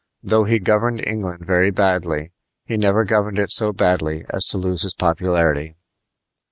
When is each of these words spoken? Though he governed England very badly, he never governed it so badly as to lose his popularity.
Though 0.23 0.45
he 0.45 0.57
governed 0.57 1.05
England 1.05 1.45
very 1.45 1.69
badly, 1.69 2.31
he 2.65 2.75
never 2.75 3.05
governed 3.05 3.37
it 3.37 3.51
so 3.51 3.71
badly 3.71 4.23
as 4.31 4.43
to 4.47 4.57
lose 4.57 4.81
his 4.81 4.95
popularity. 4.95 5.75